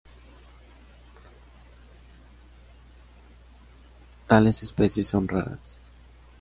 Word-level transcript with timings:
Tales 4.25 4.63
especies 4.63 5.09
son 5.09 5.27
raras. 5.27 5.59